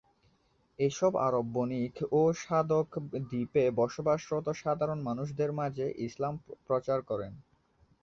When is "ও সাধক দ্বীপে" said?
2.11-3.63